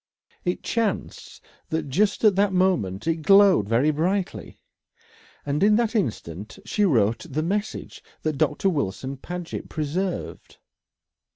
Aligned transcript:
It 0.45 0.63
chanced 0.63 1.45
that 1.69 1.87
just 1.87 2.23
at 2.23 2.35
that 2.35 2.51
moment 2.53 3.05
it 3.05 3.17
glowed 3.17 3.69
very 3.69 3.91
brightly, 3.91 4.57
and 5.45 5.61
in 5.61 5.75
that 5.75 5.93
instant 5.95 6.57
she 6.65 6.85
wrote 6.85 7.27
the 7.29 7.43
message 7.43 8.03
that 8.23 8.39
Doctor 8.39 8.67
Wilson 8.67 9.15
Paget 9.17 9.69
preserved. 9.69 10.57